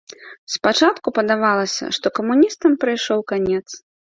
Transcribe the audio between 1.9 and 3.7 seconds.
што камуністам прыйшоў канец.